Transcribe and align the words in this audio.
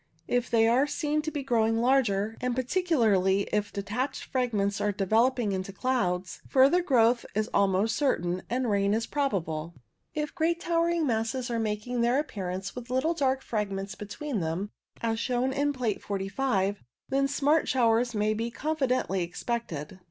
If 0.27 0.49
they 0.49 0.67
are 0.67 0.87
seen 0.87 1.21
to 1.21 1.29
be 1.29 1.43
growing 1.43 1.77
larger, 1.77 2.35
and 2.41 2.55
particularly 2.55 3.41
if 3.53 3.71
de 3.71 3.83
tached 3.83 4.23
fragments 4.23 4.81
are 4.81 4.91
developing 4.91 5.51
into 5.51 5.71
clouds, 5.71 6.41
further 6.47 6.81
growth 6.81 7.23
is 7.35 7.49
almost 7.53 7.95
certain, 7.95 8.41
and 8.49 8.67
rain 8.67 8.95
is 8.95 9.05
probable. 9.05 9.75
If 10.15 10.33
great 10.33 10.59
towering 10.59 11.05
masses 11.05 11.51
are 11.51 11.59
making 11.59 12.01
their 12.01 12.17
appearance 12.17 12.75
with 12.75 12.89
little 12.89 13.13
dark 13.13 13.43
fragments 13.43 13.93
between 13.93 14.39
them, 14.39 14.71
as 15.01 15.19
shown 15.19 15.53
in 15.53 15.71
Plate 15.71 16.01
45, 16.01 16.81
then 17.09 17.27
smart 17.27 17.67
showers 17.69 18.15
may 18.15 18.33
be 18.33 18.49
confidently 18.49 19.21
expected. 19.21 19.99